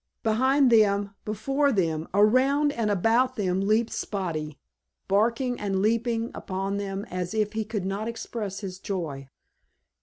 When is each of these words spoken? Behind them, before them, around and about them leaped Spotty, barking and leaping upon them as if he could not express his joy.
Behind 0.23 0.71
them, 0.71 1.13
before 1.25 1.71
them, 1.71 2.07
around 2.11 2.71
and 2.71 2.89
about 2.89 3.35
them 3.35 3.61
leaped 3.61 3.93
Spotty, 3.93 4.57
barking 5.07 5.59
and 5.59 5.79
leaping 5.79 6.31
upon 6.33 6.77
them 6.77 7.05
as 7.11 7.35
if 7.35 7.53
he 7.53 7.63
could 7.63 7.85
not 7.85 8.07
express 8.07 8.61
his 8.61 8.79
joy. 8.79 9.29